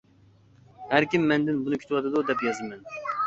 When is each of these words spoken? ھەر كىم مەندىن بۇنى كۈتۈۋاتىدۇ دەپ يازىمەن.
ھەر 0.93 1.05
كىم 1.11 1.27
مەندىن 1.33 1.61
بۇنى 1.67 1.79
كۈتۈۋاتىدۇ 1.83 2.25
دەپ 2.31 2.43
يازىمەن. 2.49 3.15